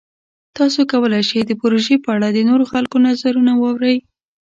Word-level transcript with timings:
تاسو 0.57 0.79
کولی 0.91 1.21
شئ 1.29 1.41
د 1.47 1.51
پروژې 1.61 1.95
په 2.03 2.09
اړه 2.15 2.27
د 2.31 2.39
نورو 2.49 2.65
خلکو 2.71 2.95
نظرونه 3.07 3.51
واورئ. 3.57 3.97